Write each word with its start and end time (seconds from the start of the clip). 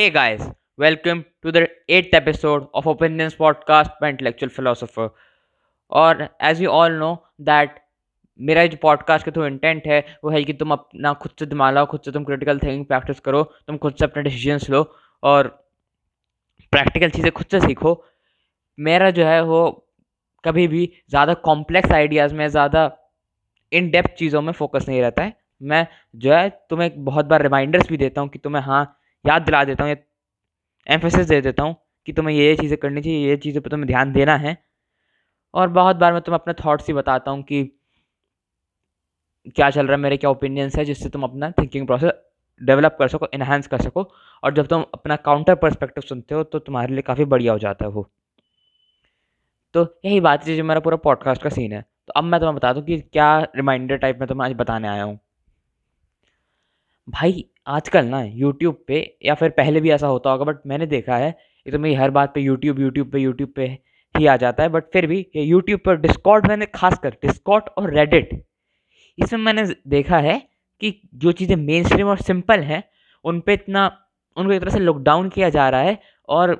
Hey 0.00 0.08
guys, 0.08 0.42
welcome 0.78 1.26
to 1.42 1.52
the 1.52 1.68
eighth 1.86 2.14
episode 2.14 2.68
of 2.72 2.86
Opinions 2.86 3.34
Podcast 3.34 3.98
by 4.00 4.08
Intellectual 4.08 4.50
Philosopher. 4.50 5.08
और 5.92 6.22
as 6.42 6.60
you 6.62 6.68
all 6.70 6.92
know 6.92 7.10
that 7.40 7.74
मेरा 8.40 8.64
जो 8.66 8.76
podcast 8.82 9.26
का 9.26 9.30
तो 9.30 9.46
intent 9.46 9.86
है 9.86 9.98
वो 10.24 10.30
है 10.30 10.42
कि 10.44 10.52
तुम 10.52 10.72
अपना 10.72 11.12
खुद 11.22 11.32
से 11.38 11.46
दिमाग 11.46 11.74
लाओ 11.74 11.86
खुद 11.86 12.00
से 12.04 12.12
तुम 12.12 12.24
क्रिटिकल 12.24 12.58
थिंकिंग 12.58 12.84
प्रैक्टिस 12.84 13.20
करो 13.20 13.42
तुम 13.66 13.76
खुद 13.78 13.94
से 13.98 14.04
अपने 14.04 14.22
डिसीजंस 14.22 14.68
लो 14.70 14.82
और 15.22 15.48
प्रैक्टिकल 16.72 17.10
चीज़ें 17.10 17.30
खुद 17.32 17.46
से 17.50 17.60
सीखो 17.60 17.92
मेरा 18.78 19.10
जो 19.18 19.26
है 19.26 19.42
वो 19.44 19.60
कभी 20.44 20.66
भी 20.68 20.84
ज़्यादा 21.10 21.34
कॉम्प्लेक्स 21.48 21.92
आइडियाज़ 21.92 22.34
में 22.34 22.46
ज़्यादा 22.48 22.90
इन 23.72 23.90
डेप्थ 23.90 24.14
चीज़ों 24.18 24.42
में 24.42 24.52
फोकस 24.52 24.88
नहीं 24.88 25.02
रहता 25.02 25.22
है 25.22 25.36
मैं 25.62 25.86
जो 26.16 26.32
है 26.34 26.48
तुम्हें 26.70 27.04
बहुत 27.04 27.26
बार 27.26 27.42
रिमाइंडर्स 27.42 27.88
भी 27.88 27.96
देता 27.96 28.20
हूँ 28.20 28.28
कि 28.28 28.38
तुम्हें 28.38 28.62
हाँ 28.62 28.82
याद 29.24 29.42
दिला 29.42 29.64
देता 29.64 29.84
हूँ 29.84 29.96
एम्फोसिस 30.86 31.26
दे 31.26 31.40
देता 31.40 31.62
हूँ 31.62 31.76
कि 32.08 32.12
तुम्हें 32.12 32.34
ये 32.36 32.46
ये 32.48 32.56
चीज़ें 32.56 32.78
करनी 32.78 33.02
चाहिए, 33.02 33.28
ये 33.28 33.36
चीज़ों 33.36 33.60
पर 33.62 33.70
तुम्हें 33.70 33.86
ध्यान 33.86 34.12
देना 34.12 34.36
है। 34.36 34.56
और 35.54 35.68
बहुत 35.68 35.96
बार 35.96 36.12
मैं 36.12 36.20
तुम्हें 36.22 36.38
अपने 36.40 36.54
थाट्स 36.54 36.86
ही 36.86 36.92
बताता 36.94 37.30
हूँ 37.30 37.42
कि 37.42 37.62
क्या 39.46 39.70
चल 39.70 39.86
रहा 39.86 39.96
है, 39.96 40.02
मेरे 40.02 40.16
क्या 40.16 40.30
ओपिनियंस 40.30 40.76
है, 40.76 40.84
जिससे 40.84 41.08
तुम 41.08 41.22
अपना 41.24 41.50
थिंकिंग 41.50 41.86
प्रोसेस 41.86 42.12
डेवलप 42.60 42.96
कर 42.98 43.08
सको 43.08 43.26
इन्हांस 43.34 43.66
कर 43.66 43.80
सको। 43.82 44.02
और 44.42 44.54
जब 44.54 44.66
तुम 44.66 44.84
अपना 44.94 45.16
काउंटर 45.18 45.54
परस्पेक्टिव 45.54 46.02
सुनते 46.02 46.34
हो 46.34 46.42
तो 46.44 46.58
तुम्हारे 46.58 46.92
लिए 46.94 47.02
काफ़ी 47.02 47.24
बढ़िया 47.24 47.52
हो 47.52 47.58
जाता 47.58 47.84
है 47.84 47.90
वो। 47.90 48.08
तो 49.74 49.82
यही 50.04 50.20
बात 50.20 50.46
है, 50.46 50.56
जो 50.56 50.64
मेरा 50.64 50.80
पूरा 50.80 50.96
पॉडकास्ट 50.98 51.42
का 51.42 51.50
सीन 51.50 51.72
है। 51.72 51.80
तो 51.82 52.12
अब 52.16 52.24
मैं 52.24 52.40
तुम्हें 52.40 52.56
बता 52.56 52.72
दूँ 52.72 52.82
कि 52.82 53.00
क्या 53.02 53.38
रिमाइंडर 53.56 53.96
टाइप 53.96 54.18
में 54.20 54.28
तुम्हें 54.28 54.48
आज 54.48 54.56
बताने 54.56 54.88
आया 54.88 55.02
हूँ। 55.02 55.18
भाई, 57.12 57.44
आजकल 57.68 58.04
ना 58.06 58.22
यूट्यूब 58.22 58.76
पे 58.86 58.98
या 59.24 59.34
फिर 59.34 59.50
पहले 59.50 59.80
भी 59.80 59.90
ऐसा 59.90 60.06
होता 60.06 60.30
होगा, 60.30 60.44
बट 60.44 60.66
मैंने 60.66 60.86
देखा 60.86 61.16
है, 61.16 61.28
ये 61.66 61.72
तो 61.72 61.78
मेरी 61.78 61.94
हर 61.94 62.10
बात 62.10 62.32
पे 62.34 62.40
यूट्यूब 62.40 62.80
यूट्यूब 62.80 63.10
पे 63.12 63.18
यूट्यूब 63.20 63.52
पे 63.56 63.66
ही 64.14 64.26
आ 64.26 64.36
जाता 64.36 64.62
है, 64.62 64.68
बट 64.68 64.84
फिर 64.92 65.06
भी 65.06 65.18
ये 65.36 65.42
यूट्यूब 65.42 65.80
पर 65.86 65.96
डिस्कॉर्ड 66.00 66.46
मैंने 66.48 66.66
खासकर 66.74 67.16
डिस्कॉर्ड 67.22 67.68
और 67.78 67.92
रेडिट 67.94 68.42
इसमें 69.18 69.40
मैंने 69.40 69.64
देखा 69.88 70.18
है 70.20 70.38
कि 70.80 71.00
जो 71.16 71.32
चीज़ें 71.32 71.56
मेन 71.56 71.84
स्ट्रीम 71.84 72.08
और 72.08 72.18
सिंपल 72.18 72.60
हैं, 72.62 72.82
उन 73.24 73.40
पर 73.40 73.52
इतना, 73.52 73.86
उनको 74.36 74.52
एक 74.52 74.60
तरह 74.60 74.70
से 74.70 74.78
लॉकडाउन 74.78 75.28
किया 75.28 75.48
जा 75.50 75.68
रहा 75.68 75.80
है 75.80 75.98
और 76.28 76.54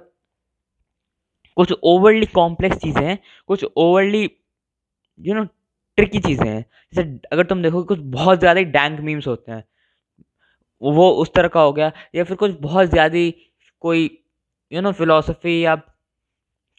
कुछ 1.56 1.72
ओवरली 1.84 2.26
कॉम्प्लेक्स 2.26 2.76
चीज़ें 2.78 3.04
हैं, 3.04 3.18
कुछ 3.48 3.64
ओवरली 3.76 4.28
यू 5.20 5.34
नो 5.34 5.44
ट्रिकी 5.98 6.18
चीज़ें 6.20 6.46
हैं। 6.48 6.64
जैसे 6.92 7.08
अगर 7.32 7.44
तुम 7.46 7.62
देखो 7.62 7.82
कुछ 7.84 7.98
बहुत 8.10 8.38
ज़्यादा 8.40 8.58
ही 8.60 8.64
डैंक 8.66 9.00
मीम्स 9.00 9.26
होते 9.26 9.52
हैं। 9.52 9.64
वो 10.82 11.10
उस 11.12 11.32
तरह 11.34 11.48
का 11.48 11.60
हो 11.60 11.72
गया, 11.72 11.90
या 12.14 12.24
फिर 12.24 12.36
कुछ 12.36 12.58
बहुत 12.60 12.88
ज़्यादा 12.90 13.30
कोई 13.82 14.10
यू 14.72 14.80
नो 14.80 14.92
फिलोसफी 14.94 15.64
या 15.64 15.74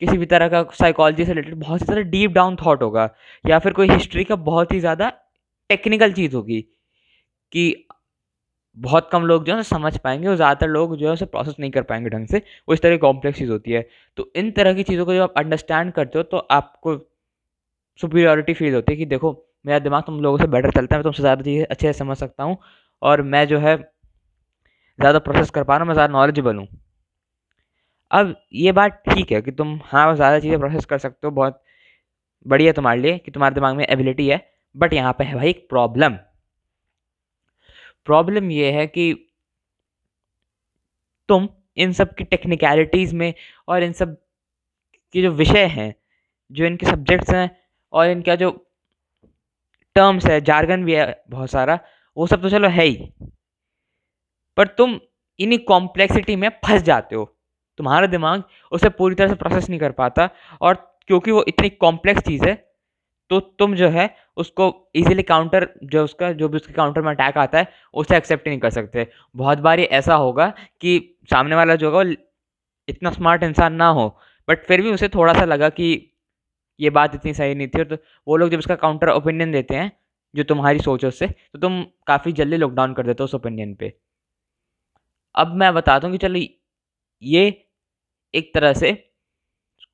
किसी 0.01 0.17
भी 0.17 0.25
तरह 0.25 0.47
का 0.49 0.63
साइकोलॉजी 0.73 1.25
से 1.25 1.33
रिलेटेड 1.33 1.55
बहुत 1.55 1.81
ही 1.81 1.85
ज़्यादा 1.85 2.01
डीप 2.09 2.31
डाउन 2.33 2.55
थॉट 2.57 2.83
होगा, 2.83 3.09
या 3.45 3.59
फिर 3.59 3.73
कोई 3.73 3.89
हिस्ट्री 3.89 4.23
का 4.23 4.35
बहुत 4.37 4.71
ही 4.73 4.79
ज़्यादा 4.79 5.09
टेक्निकल 5.69 6.13
चीज़ 6.13 6.35
होगी 6.35 6.61
कि 7.51 7.85
बहुत 8.77 9.09
कम 9.11 9.23
लोग 9.25 9.45
जो 9.45 9.55
है 9.55 9.63
समझ 9.65 9.97
पाएँगे 9.99 10.27
और 10.27 10.35
ज़्यादातर 10.35 10.67
लोग 10.69 10.95
जो 10.97 11.07
है 11.07 11.13
उसे 11.13 11.25
प्रोसेस 11.27 11.55
नहीं 11.59 11.71
कर 11.71 11.81
पाएँगे 11.83 12.09
ढंग 12.09 12.27
से, 12.27 12.37
वो 12.67 12.73
इस 12.73 12.81
तरह 12.81 12.91
की 12.91 12.97
कॉम्प्लेक्स 12.99 13.37
चीज़ 13.39 13.51
होती 13.51 13.71
है। 13.71 13.81
तो 14.17 14.31
इन 14.35 14.51
तरह 14.51 14.73
की 14.73 14.83
चीज़ों 14.83 15.05
को 15.05 15.13
जब 15.13 15.21
आप 15.21 15.33
अंडरस्टैंड 15.37 15.91
करते 15.93 16.19
हो 16.19 16.23
तो 16.25 16.37
आपको 16.51 16.97
सुपीरियोरिटी 17.99 18.53
फील 18.53 18.73
होती 18.75 18.93
है 18.93 18.97
कि 18.97 19.05
देखो, 19.07 19.31
मेरा 19.65 19.79
दिमाग 19.79 20.03
तुम 20.03 20.19
लोगों 20.21 20.37
से 20.37 20.47
बेटर 20.47 20.71
चलता 20.71 20.95
है, 20.95 20.99
मैं 20.99 21.03
तुमसे 21.03 21.21
ज़्यादा 21.21 21.43
चीज़ें 21.43 21.65
अच्छे 21.65 21.87
से 21.87 21.97
समझ 21.99 22.17
सकता 22.17 22.43
हूँ 22.43 22.57
और 23.01 23.21
मैं 23.23 23.47
जो 23.47 23.59
है 23.59 23.75
ज़्यादा 23.77 25.19
प्रोसेस 25.19 25.49
कर 25.49 25.63
पा 25.63 25.75
रहा 25.75 25.83
हूँ, 25.83 25.87
मैं 25.87 25.93
ज़्यादा 25.93 26.13
नॉलेजेबल 26.13 26.55
हूँ। 26.55 26.67
अब 28.11 28.35
ये 28.55 28.71
बात 28.71 29.01
ठीक 29.09 29.31
है 29.31 29.41
कि 29.41 29.51
तुम 29.53 29.79
हाँ 29.85 30.15
ज़्यादा 30.15 30.39
चीज़ें 30.39 30.59
प्रोसेस 30.59 30.85
कर 30.85 30.97
सकते 30.99 31.27
हो, 31.27 31.31
बहुत 31.31 31.61
बढ़िया 32.45 32.71
तुम्हारे 32.73 33.01
लिए 33.01 33.17
कि 33.17 33.31
तुम्हारे 33.31 33.55
दिमाग 33.55 33.75
में 33.75 33.85
एबिलिटी 33.85 34.27
है 34.27 34.39
बट 34.75 34.93
यहाँ 34.93 35.13
पे 35.13 35.23
है 35.23 35.35
भाई 35.35 35.49
एक 35.49 35.65
प्रॉब्लम 35.69 36.17
प्रॉब्लम 38.07 38.51
ये 38.51 38.71
है 38.71 38.85
कि 38.87 39.13
तुम 41.29 41.47
इन 41.77 41.91
सब 41.93 42.13
की 42.15 42.23
टेक्निकलिटीज़ 42.23 43.15
में 43.15 43.33
और 43.67 43.83
इन 43.83 43.91
सब 43.93 44.15
के 45.15 45.21
जो 45.21 45.31
विषय 45.31 45.65
हैं, 45.67 45.93
जो 46.51 46.65
इनके 46.65 46.85
सब्जेक्ट्स 46.85 47.29
हैं 47.29 47.49
और 47.93 48.09
इनका 48.09 48.35
जो 48.35 48.51
टर्म्स 49.95 50.25
है 50.25 50.39
जार्गन 50.41 50.85
भी 50.85 50.93
है 50.93 51.23
बहुत 51.29 51.49
सारा 51.49 51.79
वो 52.17 52.27
सब 52.27 52.41
तो 52.41 52.49
चलो 52.49 52.67
है 52.69 52.83
ही। 52.83 53.11
पर 54.57 54.67
तुम 54.67 54.99
इन्हीं 55.39 55.59
कॉम्प्लेक्सिटी 55.67 56.35
में 56.35 56.49
फंस 56.65 56.81
जाते 56.83 57.15
हो। 57.15 57.25
तुम्हारा 57.79 58.07
दिमाग 58.07 58.43
उसे 58.71 58.89
पूरी 58.91 59.15
तरह 59.15 59.27
से 59.27 59.35
प्रोसेस 59.35 59.69
नहीं 59.69 59.79
कर 59.79 59.91
पाता 59.93 60.29
और 60.61 60.73
क्योंकि 61.07 61.31
वो 61.31 61.43
इतनी 61.47 61.69
कॉम्प्लेक्स 61.69 62.23
चीज़ 62.23 62.43
है 62.45 62.53
तो 63.31 63.39
तुम 63.39 63.75
जो 63.75 63.87
है 63.89 64.09
उसको 64.37 64.65
इजीली 64.95 65.23
काउंटर 65.23 65.67
जो 65.83 66.03
उसका, 66.03 66.31
जो 66.31 66.49
भी 66.49 66.55
उसके 66.57 66.73
काउंटर 66.73 67.01
में 67.01 67.09
अटैक 67.11 67.37
आता 67.37 67.57
है, 67.57 67.67
उसे 67.93 68.17
एक्सेप्ट 68.17 68.47
नहीं 68.47 68.59
कर 68.59 68.69
सकते। 68.69 69.07
बहुत 69.35 69.57
बार 69.59 69.79
ये 69.79 69.85
ऐसा 69.93 70.15
होगा 70.15 70.47
कि 70.81 71.17
सामने 71.31 71.55
वाला 71.55 71.75
जो 71.75 71.91
होगा 71.91 72.11
इतना 72.87 73.11
स्मार्ट 73.11 73.43
इंसान 73.43 73.73
ना 73.73 73.87
हो 73.89 74.07
बट 74.47 74.65
फिर 74.65 74.81
भी 74.81 74.91
उसे 74.91 75.09
थोड़ा 75.09 75.33
सा 75.33 75.45
लगा 75.45 75.69
कि 75.69 75.89
ये 76.79 76.89
बात 76.89 77.15
इतनी 77.15 77.33
सही 77.33 77.55
नहीं 77.55 77.67
थी 77.67 77.79
और 77.79 77.85
तो 77.85 77.97
वो 78.27 78.37
लोग 78.37 78.49
जब 78.49 78.57
उसका 78.57 78.75
काउंटर 78.75 79.09
ओपिनियन 79.09 79.51
देते 79.51 79.75
हैं 79.75 79.91
जो 80.33 80.43
तुम्हारी 80.43 80.79
सोचो 80.79 81.11
से 81.11 81.27
तो 81.27 81.59
तुम 81.59 81.83
काफ़ी 82.07 82.31
जल्दी 82.33 82.57
लॉकडाउन 82.57 82.93
कर 82.93 83.05
देते 83.07 83.23
हो 83.23 83.25
उस 83.25 83.35
ओपिनियन 83.35 83.73
पे। 83.75 83.93
अब 85.35 85.53
मैं 85.55 85.73
बताता 85.73 86.07
हूँ 86.07 86.17
कि 86.17 86.27
चलो, 86.27 86.39
ये 87.23 87.45
एक 88.33 88.51
तरह 88.55 88.73
से 88.73 88.93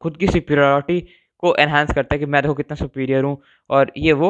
खुद 0.02 0.18
की 0.18 0.28
सुपीरियरिटी 0.28 1.00
को 1.44 1.56
एनहांस 1.56 1.94
करता 1.96 2.16
है 2.16 2.20
कि 2.20 2.26
मैं 2.26 2.42
देखो 2.44 2.54
कितना 2.54 2.76
सुपीरियर 2.76 3.24
हूँ 3.24 3.38
और 3.70 3.92
ये 3.98 4.14
वो, 4.14 4.30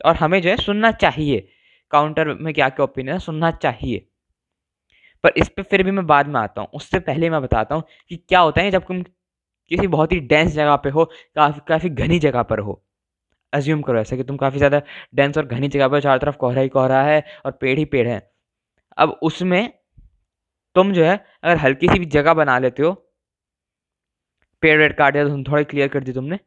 और 0.00 0.16
हमें 0.16 0.40
जो 0.42 0.50
है 0.50 0.56
सुनना 0.58 0.90
चाहिए। 0.94 1.48
काउंटर 1.92 2.34
में 2.34 2.52
क्या 2.54 2.68
क्या 2.68 2.84
ओपिनियन 2.84 3.14
है, 3.14 3.20
सुनना 3.20 3.50
चाहिए। 3.52 4.06
पर 5.24 5.32
इस 5.36 5.48
पर 5.48 5.62
फिर 5.62 5.82
भी 5.82 5.90
मैं 5.90 6.06
बाद 6.06 6.26
में 6.26 6.40
आता 6.40 6.60
हूँ। 6.60 6.68
उससे 6.74 6.98
पहले 7.00 7.30
मैं 7.30 7.42
बताता 7.42 7.74
हूँ 7.74 7.82
कि 8.10 8.16
क्या 8.18 8.40
होता 8.40 8.60
है 8.62 8.70
जब 8.70 8.86
तुम 8.88 9.02
किसी 9.70 9.86
बहुत 9.88 10.12
ही 10.12 10.20
डेंस 10.22 10.52
जगह 10.52 10.76
पे 10.76 10.90
हो, 10.90 11.04
काफ़ी 11.36 11.60
काफ़ी 11.68 11.88
घनी 11.90 12.18
जगह 12.18 12.42
पर 12.44 12.58
हो। 12.60 12.82
अज्यूम 13.52 13.82
करो 13.82 13.98
ऐसा 13.98 14.16
कि 14.16 14.22
तुम 14.24 14.36
काफ़ी 14.36 14.58
ज़्यादा 14.58 14.80
डेंस 15.14 15.38
और 15.38 15.46
घनी 15.46 15.68
जगह 15.68 15.88
पर 15.88 16.00
चारों 16.00 16.18
तरफ़ 16.20 16.36
कोहरा 16.36 16.62
ही 16.62 16.68
कोहरा 16.70 17.02
है 17.02 17.24
और 17.46 17.52
पेड़ 17.52 17.78
ही 17.78 17.84
पेड़ 17.86 18.06
है। 18.08 18.20
अब 18.96 19.18
उसमें 19.22 19.72
तुम 20.76 20.92
जो 20.92 21.04
है, 21.04 21.14
अगर 21.44 21.56
हल्की 21.58 21.88
सी 21.88 21.98
भी 21.98 22.06
जगह 22.08 22.34
बना 22.34 22.58
लेते 22.58 22.82
हो, 22.82 22.92
पेड़ 24.62 24.78
वेड़ 24.78 24.92
काट 24.92 25.12
दिया 25.12 25.24
तो 25.26 25.42
थोड़ा 25.44 25.62
क्लियर 25.64 25.88
कर 25.88 26.04
दी 26.04 26.12
तुमने 26.12 26.38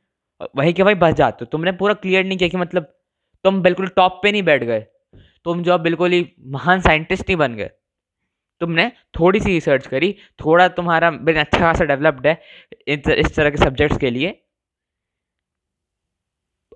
वहीं 0.55 0.73
के 0.73 0.83
वहीं 0.83 0.95
बच 0.97 1.15
जाते 1.15 1.45
हो 1.45 1.49
तुमने 1.51 1.71
पूरा 1.73 1.93
क्लियर 1.95 2.25
नहीं 2.25 2.37
किया 2.37 2.49
कि 2.49 2.57
मतलब 2.57 2.83
तुम 3.45 3.61
बिल्कुल 3.61 3.87
टॉप 3.89 4.19
पे 4.23 4.31
नहीं 4.31 4.43
बैठ 4.43 4.63
गए, 4.63 4.79
तुम 5.45 5.61
जो 5.63 5.77
बिल्कुल 5.79 6.11
ही 6.11 6.25
महान 6.49 6.81
साइंटिस्ट 6.81 7.23
नहीं 7.23 7.37
बन 7.37 7.55
गए। 7.55 7.69
तुमने 8.61 8.91
थोड़ी 9.15 9.39
सी 9.39 9.49
रिसर्च 9.49 9.87
करी, 9.87 10.11
थोड़ा 10.39 10.67
तुम्हारा 10.69 11.07
अच्छा 11.09 11.59
खासा 11.59 11.85
डेवलप्ड 11.85 12.27
है 12.27 12.41
इस 12.89 13.35
तरह 13.35 13.49
के 13.49 13.57
सब्जेक्ट्स 13.57 13.97
के 13.97 14.09
लिए। 14.09 14.29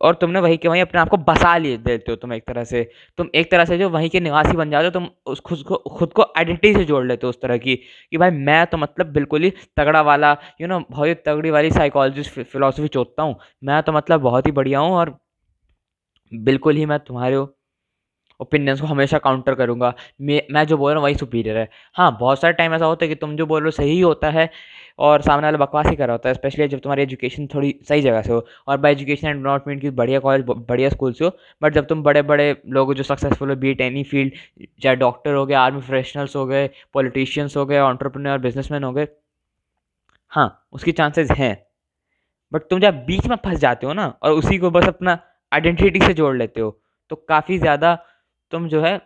और 0.02 0.16
तुमने 0.16 0.40
वहीं 0.40 0.58
के 0.58 0.68
वहीं 0.68 0.82
अपने 0.82 1.00
आप 1.02 1.10
को 1.10 1.18
बसा 1.20 1.56
लिए 1.58 1.78
देते 1.78 2.12
हो 2.12 2.16
तुम 2.16 2.34
एक 2.34 2.44
तरह 2.48 2.64
से। 2.64 2.84
तुम 3.18 3.30
एक 3.36 3.52
तरह 3.52 3.66
से 3.66 3.78
जो 3.78 3.90
वहीं 3.90 4.10
के 4.10 4.20
निवासी 4.20 4.58
बन 4.58 4.72
जाते 4.72 4.86
हो, 4.86 4.92
तुम 4.92 5.08
उस 5.26 5.40
खुद 5.42 5.62
को 5.64 5.78
खुद 5.90 6.14
को 6.14 6.22
आइडेंटिटी 6.38 6.74
से 6.74 6.84
जोड़ 6.86 7.06
लेते 7.06 7.28
हो 7.28 7.30
उस 7.30 7.42
तरह 7.42 7.58
की 7.58 7.76
कि 7.76 8.18
भाई 8.18 8.32
मैं 8.32 8.66
तो 8.68 8.78
मतलब 8.78 9.12
बिल्कुल 9.14 9.44
ही 9.44 9.50
तगड़ा 9.78 10.02
वाला 10.04 10.36
यू 10.62 10.68
नो 10.68 10.80
बहुत 10.82 11.08
ही 11.08 11.14
तगड़ी 11.26 11.50
वाली 11.50 11.72
साइकोलॉजिस्ट 11.72 12.42
फिलोसफी 12.42 12.88
चोतता 12.90 13.24
हूँ। 13.24 13.36
मैं 13.64 13.82
तो 13.84 13.92
मतलब 13.92 14.22
बहुत 14.22 14.48
ही 14.48 14.52
बढ़िया 14.54 14.80
हूँ 14.80 14.92
और 14.94 15.18
बिल्कुल 16.32 16.76
ही 16.76 16.86
मैं 16.86 17.00
तुम्हारे 17.00 17.46
ओपिनियंस 18.40 18.82
को 18.82 18.88
हमेशा 18.88 19.18
काउंटर 19.20 19.56
करूँगा। 19.56 19.94
मैं 20.22 20.42
मैं 20.52 20.66
जो 20.68 20.78
बोल 20.78 20.92
रहा 20.92 21.00
हूँ 21.00 21.04
वही 21.06 21.16
सुपीरियर 21.16 21.58
है। 21.58 21.68
हाँ 21.96 22.16
बहुत 22.20 22.42
सारे 22.42 22.54
टाइम 22.54 22.74
ऐसा 22.74 22.86
होता 22.86 23.06
है 23.06 23.10
कि 23.10 23.16
तुम 23.16 23.36
जो 23.36 23.46
बोल 23.46 23.62
रहे 23.62 23.68
हो 23.68 23.72
सही 23.74 24.00
होता 24.02 24.30
है 24.32 24.50
और 25.00 25.22
सामने 25.22 25.46
वाला 25.46 25.58
बकवास 25.58 25.86
ही 25.88 25.96
कर 25.96 26.08
रहा 26.08 26.14
होता 26.14 26.30
है 26.30 26.36
स्पेशली 26.36 26.68
जब 26.68 26.80
तुम्हारी 26.80 27.02
एजुकेशन 27.04 27.48
थोड़ी 27.54 27.74
सही 27.90 28.02
जगह 28.02 28.22
से 28.22 28.32
हो। 28.34 28.46
और 28.68 28.78
by 28.78 28.92
education 28.92 29.28
and 29.28 29.44
not 29.44 29.68
mean 29.68 29.80
की 29.80 29.90
बढ़िया 29.92 30.20
कॉलेज 30.20 30.46
बढ़िया 30.70 30.90
स्कूल 30.90 31.14
से 31.14 31.26
हो 31.26 31.32
बट 31.62 31.74
जब 31.74 31.88
तुम 31.88 32.04
बड़े 32.04 32.22
बड़े 32.24 32.56
लोग 32.70 32.94
जो 32.94 33.04
सक्सेसफुल 33.04 33.50
हो 33.50 33.56
बीट 33.58 33.82
एनी 33.82 34.04
फ़ील्ड 34.06 34.34
चाहे 34.84 34.96
डॉक्टर 34.96 35.34
हो 35.34 35.46
गए 35.46 35.56
आर्मी 35.56 35.82
प्रोफेशनल्स 35.82 36.36
हो 36.36 36.46
गए 36.46 36.70
पॉलिटिशियंस 36.94 37.58
हो 37.58 37.66
गए 37.66 37.80
ऑन्टरप्रनर 37.82 38.38
बिजनेसमैन 38.40 38.84
हो 38.84 38.92
गए 38.94 39.08
हाँ 40.32 40.48
उसकी 40.74 40.92
चांसेस 40.94 41.32
हैं। 41.32 41.56
बट 42.52 42.62
तुम 42.70 42.80
जब 42.80 42.96
बीच 43.06 43.28
में 43.28 43.36
फंस 43.46 43.60
जाते 43.60 43.88
हो 43.88 43.94
ना, 43.94 44.08
और 44.24 44.32
उसी 44.34 44.58
को 44.58 44.70
बस 44.72 44.88
अपना 44.88 45.18
आइडेंटिटी 45.52 46.00
से 46.02 46.14
जोड़ 46.14 46.36
लेते 46.38 46.62
हो 46.62 46.70
तो 47.12 47.16
काफ़ी 47.30 47.58
ज़्यादा 47.60 47.98
तुम 48.52 48.68
जो 48.68 48.82
है 48.82 49.00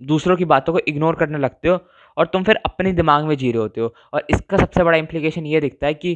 दूसरों 0.00 0.36
की 0.36 0.44
बातों 0.44 0.72
को 0.72 0.78
इग्नोर 0.88 1.16
करने 1.16 1.38
लगते 1.38 1.68
हो 1.68 1.78
और 2.16 2.26
तुम 2.26 2.44
फिर 2.44 2.56
अपने 2.56 2.92
दिमाग 2.92 3.24
में 3.24 3.36
जी 3.36 3.50
रहे 3.52 3.60
होते 3.60 3.80
हो। 3.80 3.94
और 4.12 4.26
इसका 4.30 4.56
सबसे 4.56 4.84
बड़ा 4.84 4.98
इम्प्लीकेशन 4.98 5.46
ये 5.46 5.60
दिखता 5.60 5.86
है 5.86 5.94
कि 5.94 6.14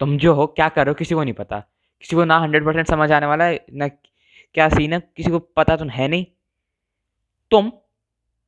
तुम 0.00 0.16
जो 0.18 0.34
हो, 0.34 0.46
क्या 0.46 0.68
कर 0.68 0.84
रहे 0.84 0.90
हो, 0.90 0.94
किसी 0.94 1.14
को 1.14 1.22
नहीं 1.22 1.34
पता। 1.34 1.58
किसी 2.04 2.16
को 2.16 2.24
ना 2.24 2.38
हंड्रेड 2.38 2.64
परसेंट 2.64 2.86
समझ 2.86 3.10
आने 3.12 3.26
वाला 3.26 3.44
है, 3.44 3.64
ना 3.72 3.88
क्या 3.88 4.68
सीन 4.68 4.92
है, 4.92 5.00
किसी 5.16 5.30
को 5.30 5.38
पता 5.38 5.76
तो 5.76 5.84
है 5.86 6.08
नहीं। 6.08 6.26
तुम 7.50 7.70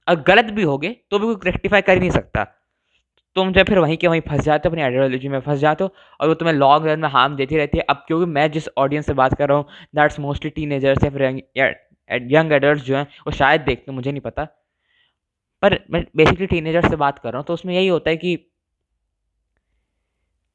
अगर 0.07 0.23
गलत 0.25 0.53
भी 0.53 0.63
होगे 0.63 0.89
तो 1.11 1.19
भी 1.19 1.27
कोई 1.27 1.51
रेक्टिफाई 1.51 1.81
कर 1.81 1.95
ही 1.95 2.01
नहीं 2.01 2.11
सकता। 2.11 2.45
तुम 3.37 3.53
जब 3.53 3.67
फिर 3.67 3.79
वहीं 3.79 3.97
के 3.97 4.07
वहीं 4.09 4.21
फंस 4.21 4.41
जाते 4.41 4.69
हो, 4.69 4.71
अपनी 4.71 4.83
आइडियोलॉजी 4.83 5.29
में 5.29 5.39
फंस 5.41 5.59
जाते 5.59 5.85
हो 5.85 5.91
और 6.21 6.29
वो 6.29 6.35
तुम्हें 6.35 6.55
लॉन्ग 6.55 6.87
रन 6.87 7.01
में 7.01 7.09
हार्म 7.09 7.37
देती 7.37 7.57
रहती 7.57 7.79
है। 7.79 7.85
अब 7.91 8.05
क्योंकि 8.07 8.27
मैं 8.27 8.51
जिस 8.51 8.69
ऑडियंस 8.79 9.07
से 9.07 9.15
बात 9.15 9.35
कर 9.35 9.49
रहा 9.49 9.59
हूँ 9.59 9.67
दैट्स 9.95 10.19
मोस्टली 10.21 10.51
टीनेजर्स 10.51 11.05
या 11.05 11.11
फिर 11.11 11.23
यंग 12.11 12.53
एडल्ट 12.53 12.83
जो 12.83 12.97
हैं, 12.97 13.07
वो 13.27 13.33
शायद 13.33 13.61
देखते 13.61 13.93
मुझे 13.93 14.11
नहीं 14.13 14.21
पता। 14.21 14.45
पर 15.63 15.79
मैं 15.91 16.05
बेसिकली 16.17 16.47
टीनेजर 16.47 16.89
से 16.89 16.97
बात 16.97 17.19
कर 17.19 17.33
रहा 17.33 17.39
हूँ 17.39 17.47
तो 17.47 17.55
उसमें 17.55 17.75
यही 17.75 17.89
होता 17.89 18.11
है 18.11 18.17
कि 18.17 18.37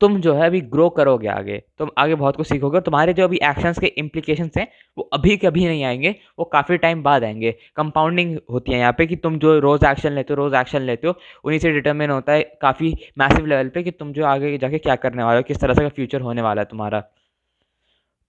तुम 0.02 0.20
जो 0.22 0.34
है 0.36 0.46
अभी 0.46 0.60
ग्रो 0.62 0.90
करोगे 0.90 1.28
आगे, 1.28 1.58
तुम 1.78 1.90
आगे 1.98 2.16
बहुत 2.16 2.36
कुछ 2.36 2.48
सीखोगे 2.48 2.78
और 2.78 2.84
तुम्हारे 2.84 3.14
जो 3.14 3.24
अभी 3.24 3.38
एक्शंस 3.44 3.80
के 3.80 3.88
इम्प्लीकेशन 3.88 4.50
हैं, 4.58 4.68
वो 4.98 5.04
अभी 5.14 5.38
के 5.38 5.48
अभी 5.48 5.66
नहीं 5.68 5.84
आएँगे, 5.84 6.16
वो 6.40 6.46
काफ़ी 6.46 6.78
टाइम 6.78 7.04
बाद 7.04 7.24
आएँगे। 7.24 7.52
कंपाउंडिंग 7.76 8.38
होती 8.52 8.72
है 8.72 8.80
यहाँ 8.80 8.94
पे 8.94 9.06
कि 9.08 9.16
तुम 9.16 9.40
जो 9.40 9.58
रोज़ 9.60 9.86
एक्शन 9.86 10.14
लेते 10.14 10.34
हो, 10.34 10.38
रोज़ 10.38 10.56
एक्शन 10.56 10.82
लेते 10.82 11.08
हो, 11.08 11.14
उन्हीं 11.44 11.60
से 11.60 11.72
डिटर्मिन 11.72 12.10
होता 12.10 12.34
है 12.34 12.44
काफ़ी 12.62 12.94
मैसिव 13.18 13.46
लेवल 13.46 13.70
पे 13.70 13.84
कि 13.84 13.92
तुम 13.92 14.14
जो 14.14 14.26
आगे 14.26 14.58
जाके 14.58 14.78
क्या 14.78 14.96
करने 14.96 15.24
वाले 15.24 15.38
हो, 15.38 15.44
किस 15.44 15.60
तरह 15.60 15.74
से 15.74 15.90
फ्यूचर 15.90 16.22
होने 16.22 16.42
वाला 16.42 16.62
है 16.62 16.66
तुम्हारा। 16.66 17.00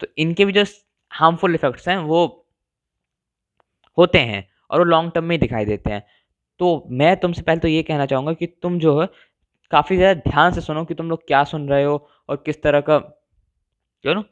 तो 0.00 0.06
इनके 0.18 0.44
भी 0.44 0.52
जो 0.52 0.64
हार्मफुल 1.10 1.54
इफेक्ट्स 1.54 1.88
हैं, 1.88 1.96
वो 1.98 2.45
होते 3.98 4.18
हैं 4.20 4.46
और 4.70 4.78
वो 4.78 4.84
लॉन्ग 4.84 5.12
टर्म 5.14 5.24
में 5.24 5.38
दिखाई 5.40 5.64
देते 5.64 5.90
हैं। 5.90 6.02
तो 6.60 6.86
मैं 6.92 7.16
तुमसे 7.16 7.42
पहले 7.42 7.60
तो 7.60 7.68
ये 7.68 7.82
कहना 7.82 8.06
चाहूँगा 8.06 8.32
कि 8.34 8.46
तुम 8.62 8.78
जो 8.78 9.00
है, 9.00 9.06
काफ़ी 9.72 9.96
ज़्यादा 9.96 10.20
ध्यान 10.22 10.52
से 10.52 10.60
सुनो 10.60 10.84
कि 10.84 10.94
तुम 10.94 11.10
लोग 11.10 11.26
क्या 11.26 11.42
सुन 11.46 11.68
रहे 11.68 11.84
हो 11.84 11.96
और 12.28 12.42
किस 12.46 12.62
तरह 12.62 12.80
का 12.82 12.96
यू 14.04 14.14
नो 14.14 14.24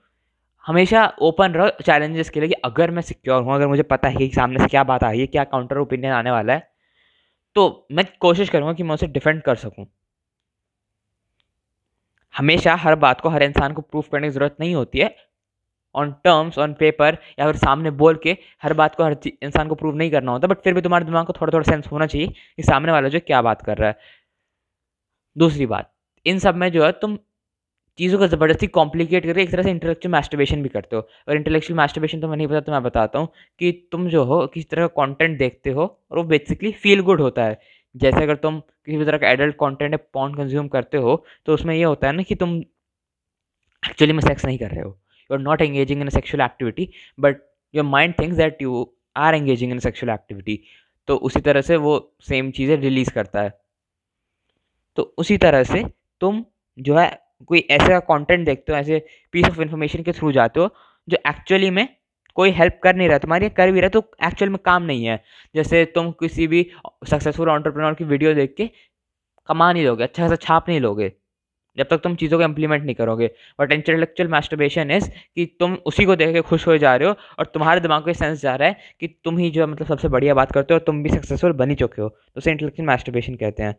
हमेशा 0.64 1.06
ओपन 1.22 1.52
रहो 1.52 1.68
चैलेंजेस 1.82 2.30
के 2.30 2.40
लिए 2.40 2.48
कि 2.48 2.54
अगर 2.64 2.90
मैं 2.90 3.02
सिक्योर 3.02 3.42
हूँ, 3.42 3.54
अगर 3.54 3.66
मुझे 3.68 3.82
पता 3.84 4.08
है 4.08 4.16
कि 4.18 4.30
सामने 4.34 4.58
से 4.58 4.66
क्या 4.68 4.84
बात 4.84 5.04
आ 5.04 5.10
रही 5.10 5.20
है, 5.20 5.26
क्या 5.26 5.44
काउंटर 5.46 5.78
ओपिनियन 5.78 6.12
आने 6.14 6.30
वाला 6.30 6.52
है 6.52 6.72
तो 7.56 7.86
मैं 7.92 8.04
कोशिश 8.20 8.48
करूँगा 8.50 8.72
कि 8.72 8.82
मैं 8.82 8.94
उसे 8.94 9.06
डिफेंड 9.08 9.42
कर 9.42 9.56
सकूँ। 9.56 9.86
हमेशा 12.34 12.74
हर 12.76 12.94
बात 12.96 13.20
को, 13.20 13.28
हर 13.28 13.42
इंसान 13.42 13.72
को 13.72 13.82
प्रूफ 13.82 14.08
करने 14.12 14.28
की 14.28 14.30
ज़रूरत 14.30 14.56
नहीं 14.60 14.74
होती 14.74 14.98
है। 14.98 15.14
ऑन 15.94 16.12
टर्म्स 16.24 16.58
ऑन 16.58 16.72
पेपर 16.74 17.18
या 17.38 17.46
फिर 17.46 17.56
सामने 17.56 17.90
बोल 17.92 18.18
के 18.22 18.36
हर 18.62 18.72
बात 18.74 18.94
को 18.94 19.04
हर 19.04 19.16
इंसान 19.26 19.68
को 19.68 19.74
प्रूव 19.74 19.96
नहीं 19.96 20.10
करना 20.10 20.32
होता 20.32 20.46
बट 20.48 20.62
फिर 20.64 20.74
भी 20.74 20.80
तुम्हारे 20.82 21.04
दिमाग 21.04 21.26
को 21.26 21.32
थोड़ा 21.32 21.52
थोड़ा 21.52 21.70
सेंस 21.70 21.86
होना 21.92 22.06
चाहिए 22.06 22.26
कि 22.26 22.62
सामने 22.62 22.92
वाला 22.92 23.08
जो 23.08 23.20
क्या 23.26 23.42
बात 23.42 23.62
कर 23.62 23.78
रहा 23.78 23.88
है। 23.88 23.96
दूसरी 25.36 25.66
बात, 25.66 25.90
इन 26.26 26.38
सब 26.38 26.54
में 26.54 26.70
जो 26.72 26.84
है 26.84 26.90
तुम 26.94 27.18
चीज़ों 27.98 28.18
को 28.18 28.26
ज़बरदस्ती 28.26 28.66
कॉम्प्लिकेट 28.68 29.26
करके 29.26 29.42
एक 29.42 29.50
तरह 29.50 29.62
से 29.62 29.70
इंटेलेक्चुअल 29.70 30.12
मास्टरबेशन 30.12 30.62
भी 30.62 30.68
करते 30.68 30.96
हो। 30.96 31.02
और 31.28 31.36
इंटेलेक्चुअल 31.36 31.76
मास्टरबेशन 31.76 32.20
तो 32.20 32.28
मैं 32.28 32.36
नहीं 32.36 32.46
पता 32.48 32.60
तो 32.60 32.72
मैं 32.72 32.82
बताता 32.82 33.18
हूँ 33.18 33.28
कि 33.60 33.70
तुम 33.92 34.08
जो 34.08 34.24
हो, 34.24 34.46
किस 34.46 34.68
तरह 34.70 34.86
का 34.86 35.04
कंटेंट 35.04 35.38
देखते 35.38 35.70
हो 35.70 35.82
और 35.82 36.18
वो 36.18 36.24
बेसिकली 36.24 36.72
फील 36.74 37.00
गुड 37.02 37.20
होता 37.20 37.44
है। 37.44 37.58
जैसे 37.94 38.22
अगर 38.22 38.36
तुम 38.36 38.58
किसी 38.60 38.96
भी 38.98 39.04
तरह 39.04 39.18
का 39.18 39.28
एडल्ट 39.30 39.54
कंटेंट 39.56 39.92
या 39.92 39.98
पॉन 40.14 40.34
कंज्यूम 40.34 40.68
करते 40.68 40.96
हो 40.98 41.24
तो 41.46 41.54
उसमें 41.54 41.74
ये 41.74 41.82
होता 41.84 42.06
है 42.06 42.12
ना 42.12 42.22
कि 42.22 42.34
तुम 42.34 42.56
एक्चुअली 43.82 44.12
में 44.12 44.20
सेक्स 44.20 44.44
नहीं 44.44 44.58
कर 44.58 44.70
रहे 44.70 44.82
हो। 44.82 44.98
You 45.30 45.36
are 45.36 45.42
not 45.42 45.62
engaging 45.62 46.00
in 46.02 46.08
sexual 46.08 46.44
activity 46.44 46.88
but 47.20 47.42
your 47.74 47.84
mind 47.84 48.14
thinks 48.18 48.36
that 48.36 48.62
you 48.62 48.86
are 49.16 49.34
engaging 49.34 49.72
in 49.72 49.78
sexual 49.78 50.12
activity 50.12 50.60
तो 51.08 51.16
उसी 51.18 51.40
तरह 51.40 51.60
से 51.60 51.76
वो 51.76 51.98
सेम 52.22 52.50
चीज़ें 52.50 52.76
रिलीज़ 52.76 53.10
करता 53.10 53.40
है। 53.42 53.52
तो 54.98 55.02
उसी 55.18 55.36
तरह 55.38 55.62
से 55.64 55.84
तुम 56.20 56.44
जो 56.78 56.96
है 56.96 57.10
कोई 57.46 57.58
ऐसा 57.70 57.98
कंटेंट 58.00 58.44
देखते 58.46 58.72
हो, 58.72 58.78
ऐसे 58.78 59.06
पीस 59.32 59.44
ऑफ़ 59.44 59.60
इन्फॉर्मेशन 59.62 60.02
के 60.02 60.12
थ्रू 60.12 60.30
जाते 60.32 60.60
हो, 60.60 60.68
जो 61.08 61.16
एक्चुअली 61.28 61.70
में 61.70 61.88
कोई 62.36 62.50
हेल्प 62.50 62.78
कर 62.82 62.94
नहीं 62.96 63.08
रहा, 63.08 63.18
तुम्हारी 63.18 63.48
कर 63.50 63.70
भी 63.72 63.80
रहा 63.80 63.88
तो 63.88 64.02
एक्चुअल 64.26 64.50
में 64.50 64.58
काम 64.64 64.82
नहीं 64.82 65.04
है। 65.04 65.22
जैसे 65.54 65.84
तुम 65.94 66.10
किसी 66.20 66.46
भी 66.46 66.66
सक्सेसफुल 67.10 67.48
ऑन्टरप्रेन्योर 67.50 67.94
की 67.94 68.04
वीडियो 68.04 68.34
देख 68.34 68.54
के 68.56 68.70
कमा 69.48 69.72
नहीं 69.72 69.84
लोगे 69.84 70.04
अच्छा 70.04 70.22
खासा 70.22 70.36
छाप 70.36 70.68
नहीं 70.68 70.80
लोगे। 70.80 71.12
जब 71.78 71.86
तक 71.90 72.00
तुम 72.00 72.14
चीज़ों 72.16 72.38
को 72.38 72.44
इम्प्लीमेंट 72.44 72.84
नहीं 72.84 72.94
करोगे। 72.94 73.30
बट 73.60 73.72
इंटेलेक्चुअल 73.72 74.28
मास्टरबेशन 74.30 74.90
इज़ 74.90 75.08
कि 75.10 75.46
तुम 75.60 75.74
उसी 75.86 76.04
को 76.04 76.16
देख 76.16 76.32
के 76.32 76.40
खुश 76.42 76.66
हो 76.66 76.76
जा 76.78 76.94
रहे 76.96 77.08
हो 77.08 77.14
और 77.38 77.46
तुम्हारे 77.54 77.80
दिमाग 77.80 78.02
को 78.02 78.10
ये 78.10 78.14
सेंस 78.14 78.40
जा 78.42 78.54
रहा 78.56 78.68
है 78.68 78.76
कि 79.00 79.08
तुम 79.24 79.38
ही 79.38 79.50
जो 79.50 79.60
है 79.60 79.66
मतलब 79.66 79.86
सबसे 79.86 80.08
बढ़िया 80.08 80.34
बात 80.34 80.52
करते 80.52 80.74
हो 80.74 80.78
और 80.78 80.84
तुम 80.86 81.02
भी 81.02 81.10
सक्सेसफुल 81.10 81.52
बन 81.54 81.70
ही 81.70 81.76
चुके 81.76 82.02
हो। 82.02 82.08
तो 82.08 82.38
उसे 82.38 82.50
इंटेलेक्चुअल 82.50 82.86
मास्टरबेशन 82.86 83.34
कहते 83.34 83.62
हैं। 83.62 83.74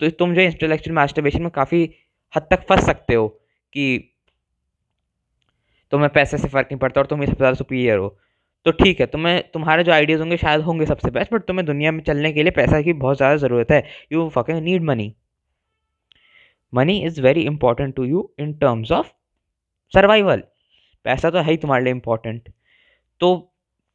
तो 0.00 0.10
तुम 0.10 0.34
जो 0.34 0.40
इंटेलेक्चुअल 0.40 0.94
मास्टरबेशन 0.96 1.42
में 1.42 1.50
काफ़ी 1.50 1.88
हद 2.34 2.46
तक 2.50 2.66
फंस 2.68 2.84
सकते 2.86 3.14
हो 3.14 3.26
कि 3.72 4.14
तुम्हें 5.92 6.10
पैसे 6.12 6.38
से 6.38 6.48
फ़र्क 6.48 6.66
नहीं 6.66 6.78
पड़ता 6.78 7.00
और 7.00 7.06
तुम 7.06 7.20
सबसे 7.20 7.36
ज़्यादा 7.36 7.54
सुपीरियर 7.54 7.98
हो। 7.98 8.16
तो 8.66 8.70
ठीक 8.74 9.00
है, 9.00 9.06
तुम्हें, 9.06 9.42
तुम्हारे 9.52 9.84
जो 9.84 9.92
आइडियाज़ 9.92 10.20
होंगे, 10.20 10.36
शायद 10.36 10.60
होंगे 10.60 10.86
सबसे 10.86 11.10
बेस्ट 11.10 11.32
बट 11.34 11.44
तुम्हें 11.44 11.64
दुनिया 11.66 11.92
में 11.92 12.00
चलने 12.02 12.32
के 12.32 12.42
लिए 12.42 12.50
पैसा 12.52 12.80
की 12.82 12.92
बहुत 12.94 13.16
ज़्यादा 13.16 13.36
ज़रूरत 13.36 13.70
है। 13.70 13.82
You 14.12 14.28
fucking 14.28 14.58
need 14.60 14.82
money 14.82 15.14
money 16.72 16.98
is 17.06 17.20
very 17.22 17.40
important 17.42 17.94
to 17.96 18.04
you 18.04 18.30
in 18.40 18.52
terms 18.54 18.92
of 18.92 19.06
survival 19.92 20.42
पैसा 21.04 21.30
तो 21.30 21.38
है 21.38 21.50
ही 21.50 21.56
तुम्हारे 21.56 21.84
लिए 21.84 21.92
इंपॉर्टेंट 21.92 22.48
तो 23.20 23.36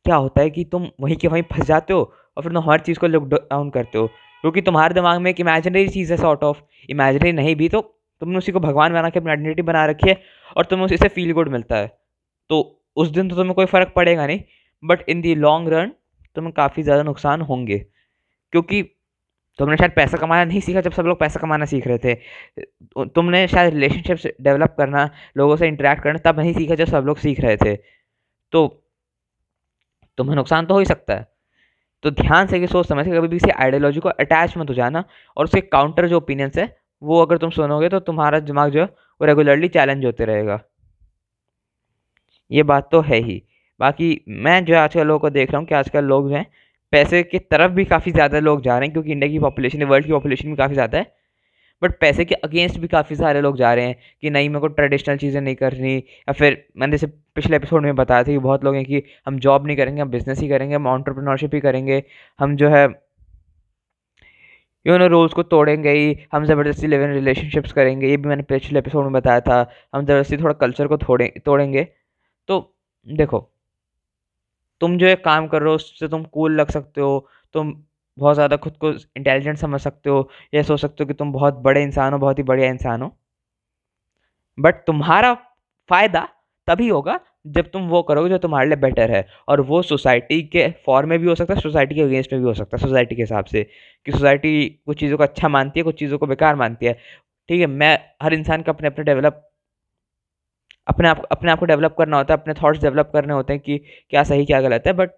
क्या 0.05 0.15
होता 0.15 0.41
है 0.41 0.49
कि 0.49 0.63
तुम 0.65 0.87
वहीं 1.01 1.15
के 1.17 1.27
वहीं 1.27 1.43
फंस 1.51 1.65
जाते 1.67 1.93
हो 1.93 2.01
और 2.37 2.43
फिर 2.43 2.53
तुम 2.53 2.69
हर 2.71 2.79
चीज़ 2.81 2.99
को 2.99 3.07
लुक 3.07 3.23
डाउन 3.25 3.69
करते 3.69 3.97
हो। 3.97 4.07
क्योंकि 4.43 4.61
तुम्हारे 4.61 4.93
दिमाग 4.93 5.19
में 5.21 5.29
एक 5.31 5.39
इमेजिनरी 5.39 5.87
चीज़ 5.89 6.11
है 6.13 6.17
सॉर्ट 6.17 6.43
ऑफ़ 6.43 6.61
इमेजिनरी 6.89 7.31
नहीं 7.33 7.55
भी 7.55 7.69
तो 7.69 7.81
तुमने 8.21 8.37
उसी 8.37 8.51
को 8.51 8.59
भगवान 8.59 8.93
बना 8.93 9.09
के 9.09 9.19
अपनी 9.19 9.31
आइडेंटिटी 9.31 9.61
बना 9.61 9.85
रखी 9.85 10.09
है 10.09 10.21
और 10.57 10.65
तुम्हें 10.65 10.85
उसी 10.85 10.97
से 10.97 11.07
फील 11.09 11.31
गुड 11.33 11.49
मिलता 11.49 11.77
है। 11.77 11.87
तो 12.49 12.59
उस 12.97 13.09
दिन 13.09 13.29
तो 13.29 13.35
तुम्हें 13.35 13.53
कोई 13.55 13.65
फ़र्क 13.65 13.93
पड़ेगा 13.95 14.27
नहीं 14.27 14.41
but 14.83 15.09
in 15.09 15.21
the 15.21 15.35
long 15.37 15.69
run 15.69 15.91
तुम्हें 16.35 16.53
काफ़ी 16.53 16.83
ज़्यादा 16.83 17.03
नुकसान 17.03 17.41
होंगे। 17.43 17.77
क्योंकि 18.53 18.81
तुमने 19.59 19.77
शायद 19.77 19.91
पैसा 19.95 20.17
कमाना 20.17 20.43
नहीं 20.45 20.59
सीखा 20.61 20.81
जब 20.81 20.91
सब 20.91 21.05
लोग 21.05 21.19
पैसा 21.19 21.39
कमाना 21.39 21.65
सीख 21.65 21.87
रहे 21.87 21.97
थे। 21.97 22.15
तुमने 23.05 23.47
शायद 23.47 23.73
रिलेशनशिप 23.73 24.35
डेवलप 24.41 24.75
करना, 24.77 25.09
लोगों 25.37 25.55
से 25.55 25.67
इंटरेक्ट 25.67 26.03
करना 26.03 26.19
तब 26.25 26.39
नहीं 26.39 26.53
सीखा 26.53 26.75
जब 26.75 26.87
सब 26.87 27.05
लोग 27.05 27.17
सीख 27.17 27.39
रहे 27.39 27.57
थे। 27.57 27.75
तो 28.53 28.67
तुम्हें 30.17 30.35
नुकसान 30.35 30.65
तो 30.65 30.73
हो 30.73 30.79
ही 30.79 30.85
सकता 30.85 31.13
है। 31.13 31.27
तो 32.03 32.11
ध्यान 32.11 32.47
से 32.47 32.59
कि 32.59 32.67
सोच 32.67 32.87
समझ 32.87 33.05
के 33.05 33.11
कभी 33.11 33.27
भी 33.27 33.39
किसी 33.39 33.51
आइडियोलॉजी 33.51 33.99
को 33.99 34.09
अटैच 34.09 34.57
मत 34.57 34.69
हो 34.69 34.73
जाना 34.73 35.03
और 35.37 35.45
उसके 35.45 35.61
काउंटर 35.61 36.07
जो 36.07 36.17
ओपिनियंस 36.17 36.57
है, 36.57 36.65
वो 37.01 37.21
अगर 37.21 37.37
तुम 37.37 37.49
सुनोगे 37.49 37.89
तो 37.89 37.99
तुम्हारा 37.99 38.39
दिमाग 38.39 38.71
जो 38.71 38.79
है, 38.79 38.85
वो 38.85 39.25
रेगुलरली 39.25 39.67
चैलेंज 39.67 40.05
होते 40.05 40.25
रहेगा। 40.25 40.59
ये 42.51 42.63
बात 42.63 42.89
तो 42.91 43.01
है 43.01 43.19
ही। 43.19 43.41
बाकी 43.79 44.23
मैं 44.27 44.63
जो 44.65 44.77
आजकल 44.77 45.07
लोगों 45.07 45.19
को 45.19 45.29
देख 45.29 45.51
रहा 45.51 45.59
हूँ 45.59 45.67
कि 45.67 45.75
आजकल 45.75 46.05
लोग 46.05 46.29
जो 46.29 46.35
हैं 46.35 46.45
पैसे 46.93 47.23
की 47.23 47.39
तरफ़ 47.41 47.71
भी 47.71 47.85
काफ़ी 47.85 48.11
ज़्यादा 48.11 48.39
लोग 48.39 48.61
जा 48.63 48.77
रहे 48.77 48.87
हैं, 48.87 48.93
क्योंकि 48.93 49.11
इंडिया 49.11 49.31
की 49.31 49.39
पॉपुलेशन 49.39 49.83
वर्ल्ड 49.83 50.05
की 50.05 50.11
पॉपुलेशन 50.11 50.49
भी 50.49 50.55
काफ़ी 50.55 50.73
ज़्यादा 50.73 50.97
है। 50.97 51.11
बट 51.81 51.97
पैसे 51.99 52.25
के 52.25 52.35
अगेंस्ट 52.37 52.77
भी 52.79 52.87
काफ़ी 52.87 53.15
सारे 53.15 53.41
लोग 53.41 53.57
जा 53.57 53.73
रहे 53.73 53.85
हैं 53.85 53.95
कि 54.21 54.29
नहीं, 54.29 54.49
मेरे 54.49 54.59
को 54.59 54.67
ट्रेडिशनल 54.69 55.17
चीज़ें 55.17 55.39
नहीं 55.41 55.55
करनी। 55.55 55.95
या 55.95 56.33
फिर 56.33 56.63
मैंने 56.77 56.91
जैसे 56.91 57.07
पिछले 57.35 57.55
एपिसोड 57.55 57.83
में 57.83 57.95
बताया 57.95 58.23
था 58.23 58.27
कि 58.27 58.37
बहुत 58.39 58.63
लोग 58.63 58.75
हैं 58.75 58.83
कि 58.85 59.03
हम 59.27 59.39
जॉब 59.39 59.65
नहीं 59.67 59.77
करेंगे, 59.77 60.01
हम 60.01 60.09
बिज़नेस 60.09 60.39
ही 60.39 60.49
करेंगे, 60.49 60.75
हम 60.75 60.87
ऑन्टरप्रनोरशिप 60.87 61.55
ही 61.55 61.59
करेंगे। 61.61 62.03
हम 62.39 62.55
जो 62.55 62.69
है 62.69 62.87
यू 64.85 64.97
नो 64.97 65.07
रूल्स 65.07 65.33
को 65.33 65.43
तोड़ेंगे 65.45 65.91
ही, 65.91 66.17
हम 66.33 66.45
ज़बरदस्ती 66.45 66.87
लिव 66.87 67.03
इन 67.03 67.13
रिलेशनशिप्स 67.13 67.71
करेंगे। 67.71 68.07
ये 68.07 68.17
भी 68.17 68.29
मैंने 68.29 68.43
पिछले 68.43 68.79
एपिसोड 68.79 69.03
में 69.03 69.13
बताया 69.13 69.41
था, 69.41 69.59
हम 69.93 70.05
ज़बरदस्ती 70.05 70.37
थोड़ा 70.37 70.53
कल्चर 70.55 70.87
को 70.87 70.97
थोड़े, 70.97 71.27
तोड़ेंगे। 71.45 71.87
तो 72.49 72.75
देखो 73.07 73.49
तुम 74.83 74.97
जो 74.97 75.05
एक 75.07 75.23
काम 75.25 75.47
कर 75.47 75.61
रहे 75.61 75.69
हो, 75.69 75.75
उससे 75.75 76.07
तुम 76.07 76.23
कूल 76.25 76.55
लग 76.55 76.69
सकते 76.71 77.01
हो, 77.01 77.27
तुम 77.55 77.73
बहुत 78.17 78.35
ज़्यादा 78.35 78.55
खुद 78.57 78.73
को 78.77 78.91
इंटेलिजेंट 78.91 79.57
समझ 79.57 79.79
सकते 79.81 80.09
हो, 80.09 80.29
या 80.53 80.61
सोच 80.63 80.79
सकते 80.81 81.03
हो 81.03 81.07
कि 81.07 81.13
तुम 81.13 81.31
बहुत 81.33 81.53
बड़े 81.61 81.83
इंसान 81.83 82.13
हो, 82.13 82.19
बहुत 82.19 82.39
ही 82.39 82.43
बढ़िया 82.43 82.69
इंसान 82.69 83.01
हो। 83.01 83.15
बट 84.57 84.75
तुम्हारा 84.87 85.33
फ़ायदा 85.89 86.27
तभी 86.67 86.87
होगा 86.87 87.19
जब 87.47 87.69
तुम 87.71 87.87
वो 87.89 88.01
करोगे 88.03 88.29
जो 88.29 88.37
तुम्हारे 88.37 88.67
लिए 88.69 88.77
बेटर 88.77 89.11
है, 89.11 89.25
और 89.47 89.61
वो 89.61 89.81
सोसाइटी 89.83 90.41
के 90.47 90.67
फॉर्म 90.85 91.09
में 91.09 91.17
भी 91.19 91.27
हो 91.27 91.35
सकता 91.35 91.53
है 91.53 91.61
सोसाइटी 91.61 91.95
के 91.95 92.01
अगेंस्ट 92.01 92.33
में 92.33 92.41
भी 92.41 92.47
हो 92.47 92.53
सकता 92.53 92.77
है 92.77 92.81
सोसाइटी 92.83 93.15
के 93.15 93.21
हिसाब 93.21 93.45
से, 93.45 93.63
कि 94.05 94.11
सोसाइटी 94.11 94.69
कुछ 94.85 94.99
चीज़ों 94.99 95.17
को 95.17 95.23
अच्छा 95.23 95.47
मानती 95.49 95.79
है, 95.79 95.83
कुछ 95.83 95.99
चीज़ों 95.99 96.17
को 96.17 96.27
बेकार 96.27 96.55
मानती 96.55 96.85
है। 96.85 96.93
ठीक 97.49 97.59
है, 97.61 97.67
मैं 97.67 97.97
हर 98.23 98.33
इंसान 98.33 98.61
का 98.61 98.71
अपने 98.71 98.87
अपने 98.87 99.03
डेवलप 99.05 99.49
अपने 100.87 101.09
आप 101.09 101.23
अपने 101.31 101.51
आप 101.51 101.59
को 101.59 101.65
डेवलप 101.65 101.95
करना 101.97 102.17
होता 102.17 102.33
है, 102.33 102.39
अपने 102.41 102.53
थॉट्स 102.53 102.79
डेवलप 102.81 103.11
करने 103.13 103.33
होते 103.33 103.53
हैं 103.53 103.61
कि 103.61 103.77
क्या 104.09 104.23
सही, 104.23 104.45
क्या 104.45 104.61
गलत 104.61 104.83
है 104.87 104.93
बट 104.93 105.11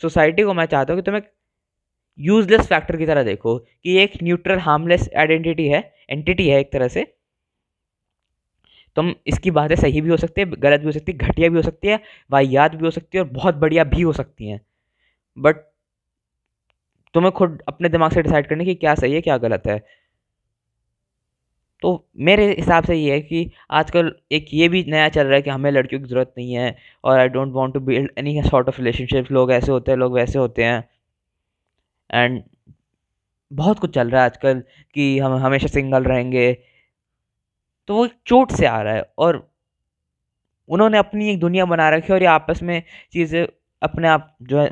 सोसाइटी 0.00 0.42
को 0.42 0.54
मैं 0.54 0.66
चाहता 0.66 0.92
हूँ 0.92 1.00
कि 1.02 1.04
तुम 1.06 1.16
एक 1.16 1.30
यूजलेस 2.18 2.66
फैक्टर 2.68 2.96
की 2.96 3.06
तरह 3.06 3.22
देखो 3.24 3.56
कि 3.58 3.96
एक 3.98 4.12
न्यूट्रल 4.22 4.58
हार्मलेस 4.60 5.08
आइडेंटिटी 5.18 5.66
है 5.68 5.82
एंटिटी 6.10 6.48
है 6.48 6.60
एक 6.60 6.72
तरह 6.72 6.88
से। 6.88 7.04
तुम 8.96 9.12
इसकी 9.26 9.50
बातें 9.50 9.74
सही 9.76 10.00
भी 10.00 10.10
हो 10.10 10.16
सकती 10.16 10.40
है, 10.40 10.46
गलत 10.50 10.80
भी 10.80 10.86
हो 10.86 10.92
सकती 10.92 11.12
है, 11.12 11.18
घटिया 11.18 11.48
भी 11.48 11.56
हो 11.56 11.62
सकती 11.62 11.88
है, 11.88 12.00
वाहियात 12.30 12.74
भी 12.74 12.84
हो 12.84 12.90
सकती 12.90 13.18
है 13.18 13.24
और 13.24 13.30
बहुत 13.30 13.54
बढ़िया 13.56 13.84
भी 13.84 14.02
हो 14.02 14.12
सकती 14.12 14.48
हैं। 14.48 14.60
बट 15.36 15.56
तुम्हें 17.14 17.32
खुद 17.32 17.62
अपने 17.68 17.88
दिमाग 17.88 18.12
से 18.12 18.22
डिसाइड 18.22 18.46
करने 18.48 18.64
की 18.64 18.74
क्या 18.74 18.94
सही 18.94 19.14
है, 19.14 19.20
क्या 19.20 19.36
गलत 19.38 19.66
है। 19.66 19.82
तो 21.84 21.90
मेरे 22.26 22.44
हिसाब 22.50 22.84
से 22.84 22.94
ये 22.96 23.12
है 23.12 23.20
कि 23.20 23.50
आजकल 23.70 24.10
एक 24.32 24.46
ये 24.54 24.68
भी 24.68 24.82
नया 24.88 25.08
चल 25.08 25.26
रहा 25.26 25.34
है 25.36 25.42
कि 25.42 25.50
हमें 25.50 25.70
लड़कियों 25.70 26.00
की 26.02 26.08
ज़रूरत 26.08 26.32
नहीं 26.38 26.54
है 26.54 26.74
और 27.04 27.18
I 27.18 27.28
don't 27.28 27.52
want 27.54 27.74
to 27.74 27.80
build 27.80 28.10
any 28.18 28.42
sort 28.42 28.68
of 28.68 28.78
relationship 28.78 29.30
लोग 29.32 29.52
ऐसे 29.52 29.72
होते 29.72 29.90
हैं, 29.92 29.98
लोग 29.98 30.14
वैसे 30.14 30.38
होते 30.38 30.64
हैं। 30.64 30.82
एंड 32.10 32.42
बहुत 33.50 33.78
कुछ 33.78 33.94
चल 33.94 34.10
रहा 34.10 34.20
है 34.22 34.26
आजकल 34.26 34.62
कि 34.94 35.18
हम 35.18 35.34
हमेशा 35.38 35.66
सिंगल 35.68 36.04
रहेंगे। 36.04 36.52
तो 37.88 37.94
वो 37.96 38.06
चोट 38.26 38.52
से 38.52 38.66
आ 38.66 38.80
रहा 38.82 38.94
है 38.94 39.02
और 39.18 39.36
उन्होंने 40.68 40.98
अपनी 40.98 41.30
एक 41.30 41.38
दुनिया 41.40 41.64
बना 41.66 41.88
रखी 41.90 42.06
है 42.08 42.14
और 42.14 42.22
ये 42.22 42.28
आपस 42.28 42.62
में 42.62 42.82
चीज़ें 43.12 43.46
अपने 43.82 44.08
आप 44.08 44.36
जो 44.42 44.60
है 44.60 44.70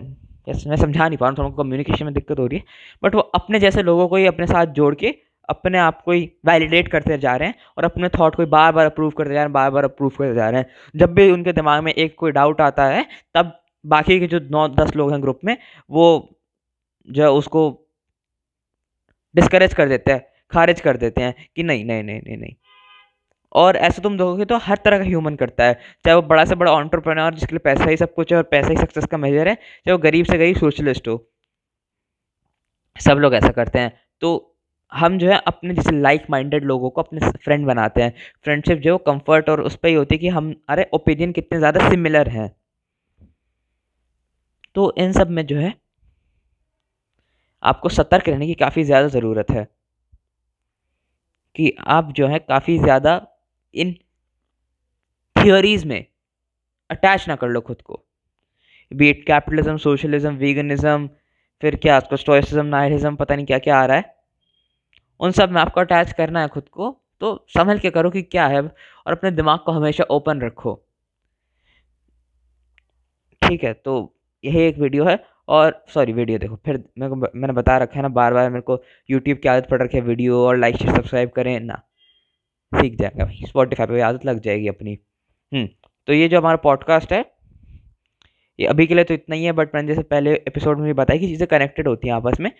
मैं 0.66 0.76
समझा 0.76 1.08
नहीं 1.08 1.18
पा 1.18 1.28
रहा 1.28 1.30
हूँ, 1.30 1.38
थोड़ा 1.38 1.62
कम्युनिकेशन 1.62 2.04
में 2.04 2.14
दिक्कत 2.14 2.38
हो 2.38 2.46
रही 2.46 2.58
है 2.58 2.64
बट 3.02 3.14
वो 3.14 3.20
अपने 3.36 3.58
जैसे 3.60 3.82
लोगों 3.82 4.08
को 4.08 4.16
ही 4.16 4.26
अपने 4.26 4.46
साथ 4.46 4.66
जोड़ 4.74 4.94
के 4.94 5.14
अपने 5.48 5.78
आप 5.78 6.02
को 6.02 6.12
ही 6.12 6.30
वैलिडेट 6.46 6.88
करते 6.88 7.18
जा 7.18 7.36
रहे 7.36 7.48
हैं 7.48 7.54
और 7.78 7.84
अपने 7.84 8.08
थॉट 8.08 8.34
को 8.34 8.46
बार 8.46 8.72
बार 8.72 8.86
अप्रूव 8.86 9.10
करते 9.10 9.30
जा 9.30 9.34
रहे 9.34 9.42
हैं 9.42 9.52
बार 9.52 9.70
बार 9.70 9.84
अप्रूव 9.84 10.10
करते 10.10 10.34
जा 10.34 10.50
रहे 10.50 10.60
हैं। 10.60 10.66
जब 10.96 11.14
भी 11.14 11.30
उनके 11.30 11.52
दिमाग 11.52 11.82
में 11.84 11.92
एक 11.92 12.14
कोई 12.18 12.32
डाउट 12.32 12.60
आता 12.60 12.86
है, 12.86 13.06
तब 13.34 13.58
बाकी 13.86 14.20
के 14.20 14.26
जो 14.26 14.40
नौ 14.50 14.68
दस 14.68 14.96
लोग 14.96 15.12
हैं 15.12 15.22
ग्रुप 15.22 15.40
में, 15.44 15.56
वो 15.90 16.36
जो 17.08 17.34
उसको 17.34 17.88
डिस्करेज 19.34 19.74
कर 19.74 19.88
देते 19.88 20.12
हैं, 20.12 20.26
खारिज 20.52 20.80
कर 20.80 20.96
देते 20.96 21.22
हैं 21.22 21.34
कि 21.56 21.62
नहीं 21.62 21.84
नहीं 21.84 22.02
नहीं 22.02 22.20
नहीं 22.20 22.36
नहीं। 22.36 22.54
और 23.52 23.76
ऐसे 23.76 24.02
तुम 24.02 24.16
देखोगे 24.18 24.44
तो 24.44 24.56
हर 24.56 24.78
तरह 24.84 24.98
का 24.98 25.04
ह्यूमन 25.04 25.34
करता 25.34 25.64
है, 25.64 25.74
चाहे 26.04 26.14
वो 26.14 26.22
बड़ा 26.22 26.44
से 26.44 26.54
बड़ा 26.54 26.72
ऑन्टरप्रेन्योर 26.72 27.34
जिसके 27.34 27.54
लिए 27.54 27.60
पैसा 27.64 27.90
ही 27.90 27.96
सब 27.96 28.14
कुछ 28.14 28.32
है 28.32 28.36
और 28.36 28.44
पैसा 28.44 28.68
ही 28.68 28.76
सक्सेस 28.76 29.04
का 29.04 29.16
मेजर 29.16 29.48
है, 29.48 29.54
चाहे 29.54 29.92
वो 29.92 29.98
गरीब 29.98 30.26
से 30.26 30.38
गरीब 30.38 30.56
सोशलिस्ट 30.56 31.08
हो। 31.08 31.28
सब 33.00 33.18
लोग 33.18 33.34
ऐसा 33.34 33.48
करते 33.48 33.78
हैं। 33.78 33.92
तो 34.20 34.51
हम 34.92 35.18
जो 35.18 35.28
है 35.28 35.38
अपने 35.46 35.74
जैसे 35.74 35.90
लाइक 35.92 36.24
माइंडेड 36.30 36.64
लोगों 36.64 36.90
को 36.90 37.02
अपने 37.02 37.30
फ्रेंड 37.34 37.66
बनाते 37.66 38.02
हैं। 38.02 38.12
फ्रेंडशिप 38.44 38.78
जो 38.78 38.96
कंफर्ट 39.00 39.48
और 39.50 39.60
उस 39.60 39.76
पर 39.76 39.88
ही 39.88 39.94
होती 39.94 40.14
है 40.14 40.18
कि 40.18 40.28
हम, 40.28 40.54
अरे 40.68 40.88
ओपिनियन 40.94 41.32
कितने 41.32 41.58
ज़्यादा 41.58 41.88
सिमिलर 41.90 42.28
हैं। 42.28 42.50
तो 44.76 44.92
इन 44.98 45.12
सब 45.12 45.30
में 45.30 45.44
जो 45.46 45.56
है, 45.58 45.74
आपको 47.62 47.88
सतर्क 47.88 48.28
रहने 48.28 48.46
की 48.46 48.54
काफ़ी 48.56 48.84
ज़्यादा 48.84 49.08
ज़रूरत 49.08 49.50
है। 49.50 49.66
कि 51.56 51.74
आप 51.88 52.12
जो 52.12 52.26
है 52.26 52.38
काफ़ी 52.38 52.78
ज़्यादा 52.78 53.20
इन 53.74 53.92
थियोरीज 55.36 55.84
में 55.84 56.04
अटैच 56.90 57.28
ना 57.28 57.36
कर 57.36 57.48
लो 57.48 57.60
खुद 57.60 57.82
को। 57.82 58.02
बीट 58.92 59.26
कैपिटलिज्म 59.26 59.76
सोशलिज्म 59.76 60.34
वीगनिज्म 60.36 61.08
फिर 61.62 61.76
क्या 61.76 61.98
उसको 61.98 62.16
स्टोइसिज्म 62.16 62.64
नाइलिज्म 62.66 63.16
पता 63.16 63.34
नहीं 63.36 63.46
क्या 63.46 63.58
क्या 63.58 63.78
आ 63.78 63.84
रहा 63.86 63.96
है। 63.96 64.14
उन 65.22 65.32
सब 65.32 65.50
में 65.50 65.60
आपको 65.60 65.80
अटैच 65.80 66.12
करना 66.12 66.40
है 66.40 66.48
खुद 66.48 66.68
को 66.68 66.96
तो 67.20 67.34
संभल 67.48 67.78
के 67.78 67.90
करो 67.90 68.10
कि 68.10 68.22
क्या 68.24 68.46
है 68.46 68.60
और 68.60 69.12
अपने 69.12 69.30
दिमाग 69.30 69.58
को 69.58 69.72
हमेशा 69.72 70.04
ओपन 70.10 70.40
रखो। 70.40 70.74
ठीक 73.42 73.64
है 73.64 73.72
तो 73.74 73.94
यही 74.44 74.60
एक 74.60 74.78
वीडियो 74.78 75.04
है 75.04 75.18
और 75.48 75.84
सॉरी 75.94 76.12
वीडियो 76.12 76.38
देखो 76.38 76.56
फिर 76.56 76.76
मेरे 76.98 77.10
को 77.10 77.16
मैंने 77.16 77.52
बता 77.52 77.76
रखा 77.78 77.96
है 77.96 78.02
ना 78.02 78.08
बार 78.10 78.34
बार 78.34 78.50
मेरे 78.50 78.62
को 78.62 78.82
यूट्यूब 79.08 79.38
की 79.38 79.48
आदत 79.48 79.68
पड़ 79.70 79.82
रखी 79.82 79.98
है 79.98 80.02
वीडियो 80.04 80.44
और 80.46 80.56
लाइक 80.56 80.76
शेयर 80.76 80.94
सब्सक्राइब 80.96 81.30
करें 81.30 81.58
ना। 81.60 81.82
सीख 82.72 82.98
जाएगा 82.98 83.24
भाई 83.24 83.44
स्पॉटिफाई 83.48 83.86
पे 83.86 84.00
आदत 84.00 84.26
लग 84.26 84.40
जाएगी 84.40 84.68
अपनी। 84.68 84.98
हम्म, 85.52 85.66
तो 86.08 86.12
ये 86.12 86.28
जो 86.28 86.38
हमारा 86.38 86.56
पॉडकास्ट 86.56 87.12
है 87.12 87.20
ये 88.58 88.66
अभी 88.66 88.86
के 88.86 88.94
लिए 88.94 89.04
तो 89.04 89.14
इतना 89.14 89.36
ही 89.36 89.44
है 89.44 89.52
बट 89.52 89.74
मैंने 89.74 89.88
जैसे 89.88 90.02
पहले 90.04 90.32
एपिसोड 90.48 90.78
में 90.78 90.86
भी 90.86 90.92
बताया 90.92 91.20
कि 91.20 91.26
चीज़ें 91.26 91.46
कनेक्टेड 91.48 91.88
होती 91.88 92.08
हैं 92.08 92.14
आपस 92.14 92.40
में 92.40 92.50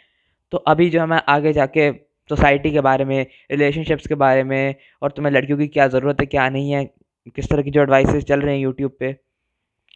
तो 0.52 0.59
अभी 0.69 0.88
जो 0.90 1.00
है 1.00 1.07
मैं 1.07 1.21
आगे 1.28 1.52
जाके 1.52 1.90
सोसाइटी 2.33 2.71
के 2.73 2.81
बारे 2.81 3.05
में 3.05 3.27
रिलेशनशिप्स 3.51 4.07
के 4.07 4.15
बारे 4.15 4.45
में, 4.45 4.75
और 5.03 5.11
तुम्हें 5.11 5.33
लड़कियों 5.33 5.59
की 5.59 5.69
क्या 5.69 5.87
ज़रूरत 5.89 6.21
है, 6.21 6.27
क्या 6.27 6.49
नहीं 6.49 6.71
है, 6.73 6.85
किस 7.37 7.49
तरह 7.49 7.62
की 7.62 7.71
जो 7.71 7.83
एडवाइसेस 7.83 8.25
चल 8.25 8.41
रहे 8.41 8.55
हैं 8.55 8.62
यूट्यूब 8.62 8.97
पे, 9.01 9.17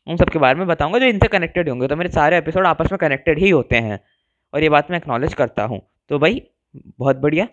उन 0.06 0.16
सब 0.16 0.28
के 0.28 0.38
बारे 0.38 0.58
में 0.58 0.66
बताऊँगा, 0.66 0.98
जो 0.98 1.06
इनसे 1.06 1.28
कनेक्टेड 1.28 1.68
होंगे। 1.68 1.88
तो 1.88 1.96
मेरे 1.96 2.10
सारे 2.10 2.38
एपिसोड 2.38 2.66
आपस 2.66 2.92
में 2.92 2.98
कनेक्टेड 2.98 3.38
ही 3.38 3.50
होते 3.50 3.76
हैं, 3.78 3.98
और 4.54 4.62
ये 4.62 4.68
बात 4.68 4.90
मैं 4.90 4.98
एक्नॉलेज 4.98 5.34
करता 5.34 5.64
हूँ। 5.64 5.80
तो 6.10 6.18
भाई, 6.18 6.42
बहुत 6.98 7.16
बढ़िया, 7.16 7.46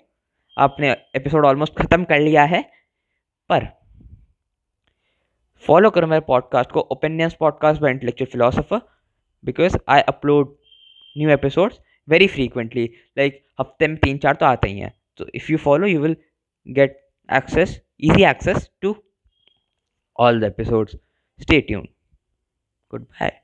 आपने 0.58 0.92
एपिसोड 1.16 1.46
ऑलमोस्ट 1.46 1.80
ख़त्म 1.80 2.04
कर 2.04 2.20
लिया 2.20 2.44
है, 2.44 2.62
पर 3.50 3.68
फॉलो 5.66 5.90
करो 5.90 6.08
मेरे 6.08 6.22
पॉडकास्ट 6.28 6.72
को 6.72 6.80
opinions 6.92 7.34
podcast 7.34 7.82
by 7.82 7.92
intellectual 7.92 8.32
philosopher 8.32 8.82
because 9.44 9.78
I 9.90 10.02
upload 10.02 10.56
new 11.18 11.30
episodes 11.30 11.80
very 12.08 12.28
frequently 12.28 12.86
like 13.18 13.44
हफ़्ते 13.60 13.88
में 13.88 13.98
तीन 13.98 14.18
चार 14.18 14.36
तो 14.36 14.46
आते 14.46 14.70
ही 14.70 14.80
हैं। 14.80 14.94
तो 15.18 15.28
if 15.36 15.52
you 15.52 15.58
follow 15.58 15.88
you 15.88 16.02
will 16.02 16.16
get 16.68 17.00
access 17.30 17.80
easy 18.02 18.24
access 18.30 18.70
to 18.82 18.96
all 20.20 20.40
the 20.42 20.44
episodes 20.44 20.96
stay 21.40 21.62
tune 21.62 21.88
goodbye 23.04 23.43